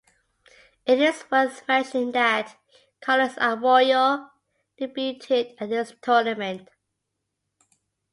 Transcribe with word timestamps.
It 0.87 0.99
is 0.99 1.25
worth 1.31 1.67
mentioning 1.67 2.11
that 2.13 2.57
Carlos 3.01 3.37
Arroyo 3.37 4.31
debuted 4.79 5.53
at 5.61 5.69
this 5.69 5.93
tournament. 6.01 6.67